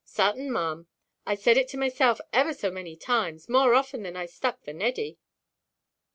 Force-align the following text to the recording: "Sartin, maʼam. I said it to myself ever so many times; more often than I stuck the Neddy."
"Sartin, 0.03 0.47
maʼam. 0.49 0.87
I 1.27 1.35
said 1.35 1.57
it 1.57 1.67
to 1.67 1.77
myself 1.77 2.19
ever 2.33 2.55
so 2.55 2.71
many 2.71 2.95
times; 2.95 3.47
more 3.47 3.75
often 3.75 4.01
than 4.01 4.15
I 4.17 4.25
stuck 4.25 4.63
the 4.63 4.73
Neddy." 4.73 5.19